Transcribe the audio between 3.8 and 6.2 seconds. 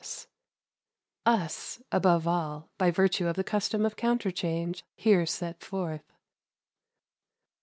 of counterchange here set forth.